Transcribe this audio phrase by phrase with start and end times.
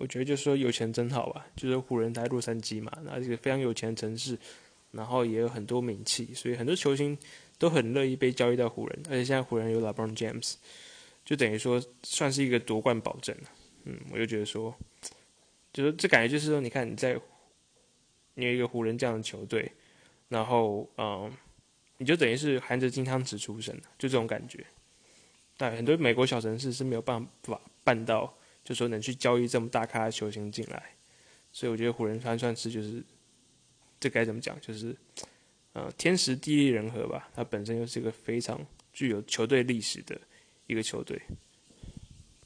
[0.00, 4.38] 我觉得就是说有钱真好吧，就是湖人在洛杉矶嘛，那是一个非常有钱的城市，
[4.92, 7.16] 然后也有很多名气，所以很多球星
[7.58, 10.54] 都很乐意被交易到湖人，而且现在湖人有 LeBron James，
[11.22, 13.36] 就等于说算是一个夺冠保证
[13.84, 14.74] 嗯，我就觉得说，
[15.72, 17.20] 就是这感觉就是说，你看你在
[18.34, 19.70] 你有一个湖人这样的球队，
[20.28, 21.30] 然后嗯，
[21.98, 24.64] 你就等于是含着金汤匙出生的，就这种感觉。
[25.58, 28.34] 但很多美国小城市是没有办法办到，
[28.70, 30.94] 就说能去交易这么大咖的球星进来，
[31.50, 33.02] 所以我觉得湖人算算是就是
[33.98, 34.96] 这该怎么讲，就是
[35.72, 37.28] 呃天时地利人和吧。
[37.34, 40.16] 它本身又是一个非常具有球队历史的
[40.68, 41.20] 一个球队。